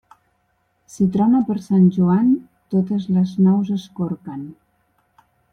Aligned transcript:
Si 0.93 1.05
trona 1.15 1.41
per 1.49 1.57
Sant 1.67 1.85
Joan, 1.99 2.33
totes 2.77 3.07
les 3.19 3.37
nous 3.49 3.73
es 3.79 3.89
corquen. 4.01 4.45